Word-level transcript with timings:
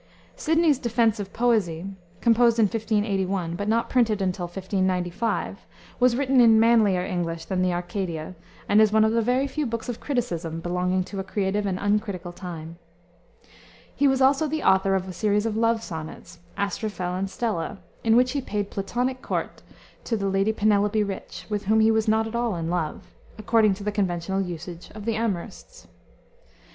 Sidney's 0.35 0.79
Defense 0.79 1.19
of 1.19 1.31
Poesy, 1.31 1.85
composed 2.21 2.57
in 2.57 2.65
1581, 2.65 3.55
but 3.55 3.67
not 3.67 3.87
printed 3.87 4.17
till 4.17 4.47
1595, 4.47 5.59
was 5.99 6.15
written 6.15 6.41
in 6.41 6.59
manlier 6.59 7.05
English 7.05 7.45
than 7.45 7.61
the 7.61 7.71
Arcadia, 7.71 8.33
and 8.67 8.81
is 8.81 8.91
one 8.91 9.03
of 9.05 9.11
the 9.11 9.21
very 9.21 9.45
few 9.45 9.67
books 9.67 9.89
of 9.89 9.99
criticism 9.99 10.59
belonging 10.59 11.03
to 11.03 11.19
a 11.19 11.23
creative 11.23 11.67
and 11.67 11.77
uncritical 11.77 12.31
time. 12.31 12.77
He 13.93 14.07
was 14.07 14.23
also 14.23 14.47
the 14.47 14.63
author 14.63 14.95
of 14.95 15.07
a 15.07 15.13
series 15.13 15.45
of 15.45 15.55
love 15.55 15.83
sonnets, 15.83 16.39
Astrophel 16.57 17.13
and 17.13 17.29
Stella, 17.29 17.77
in 18.03 18.15
which 18.15 18.31
he 18.31 18.41
paid 18.41 18.71
Platonic 18.71 19.21
court 19.21 19.61
to 20.05 20.17
the 20.17 20.29
Lady 20.29 20.51
Penelope 20.51 21.03
Rich 21.03 21.45
(with 21.47 21.65
whom 21.65 21.79
he 21.79 21.91
was 21.91 22.07
not 22.07 22.25
at 22.25 22.33
all 22.33 22.55
in 22.55 22.71
love), 22.71 23.13
according 23.37 23.75
to 23.75 23.83
the 23.83 23.91
conventional 23.91 24.41
usage 24.41 24.89
of 24.95 25.05
the 25.05 25.13
amourists. 25.13 25.85